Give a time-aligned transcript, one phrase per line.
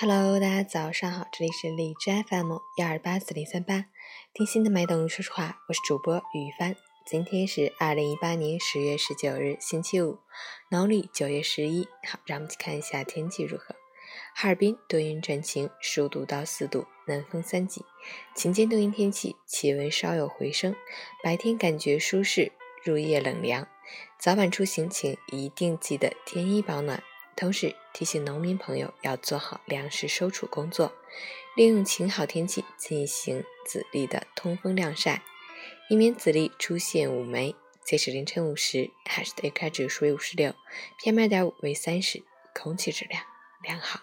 [0.00, 3.86] Hello，大家早上好，这里是荔枝 FM 幺二八四零三八，
[4.32, 6.76] 听心的脉动说说话，我是主播雨帆。
[7.04, 10.20] 今天是二零一八年十月十九日，星期五，
[10.70, 11.88] 农历九月十一。
[12.08, 13.74] 好，让我们去看一下天气如何。
[14.36, 17.84] 哈尔滨多云转晴，十五度到四度，南风三级，
[18.36, 20.76] 晴间多云天气，气温稍有回升，
[21.24, 22.52] 白天感觉舒适，
[22.84, 23.66] 入夜冷凉。
[24.16, 27.02] 早晚出行请一定记得添衣保暖。
[27.38, 30.92] 同时提醒农民朋友要做好粮食收储工作，
[31.54, 35.22] 利用晴好天气进行籽粒的通风晾晒。
[35.88, 37.54] 以免籽粒出现雾霾。
[37.84, 40.52] 截止凌晨五时，海市的 AQI 指数为五十六
[41.00, 43.22] ，PM 二点五为三十，空气质量
[43.62, 44.00] 良好。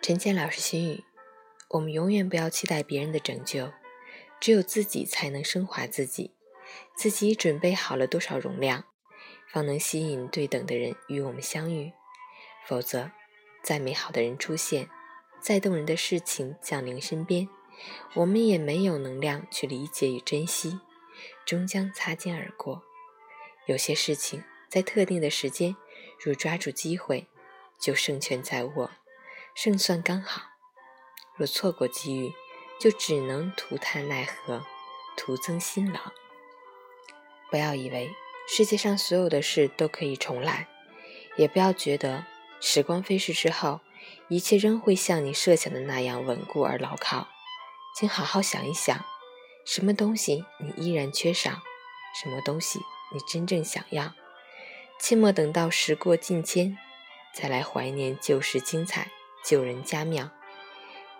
[0.00, 1.02] 陈建老师心语：
[1.70, 3.72] 我们永远不要期待别人的拯救，
[4.38, 6.30] 只有自己才能升华自己。
[6.94, 8.84] 自己准备好了多少容量，
[9.48, 11.92] 方能吸引对等的人与我们相遇。
[12.66, 13.10] 否则，
[13.62, 14.88] 再美好的人出现。
[15.40, 17.46] 再动人的事情降临身边，
[18.14, 20.80] 我们也没有能量去理解与珍惜，
[21.44, 22.82] 终将擦肩而过。
[23.66, 25.76] 有些事情在特定的时间，
[26.18, 27.26] 若抓住机会，
[27.78, 28.90] 就胜券在握，
[29.54, 30.52] 胜算刚好；
[31.36, 32.32] 若错过机遇，
[32.80, 34.64] 就只能徒叹奈何，
[35.14, 36.00] 徒增辛劳。
[37.50, 38.10] 不要以为
[38.48, 40.68] 世界上所有的事都可以重来，
[41.36, 42.26] 也不要觉得
[42.60, 43.80] 时光飞逝之后。
[44.28, 47.28] 一切仍会像你设想的那样稳固而牢靠，
[47.94, 49.04] 请好好想一想，
[49.66, 51.62] 什么东西你依然缺少，
[52.22, 52.80] 什么东西
[53.12, 54.14] 你真正想要。
[54.98, 56.78] 切莫等到时过境迁，
[57.34, 59.10] 再来怀念旧时精彩、
[59.44, 60.30] 旧人佳妙。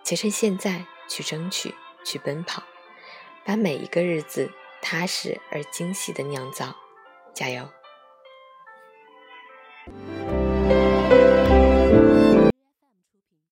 [0.03, 2.63] 且趁现在去争取、去奔跑，
[3.45, 4.51] 把每一个日子
[4.85, 6.75] 踏实而精细的酿造。
[7.33, 7.67] 加油！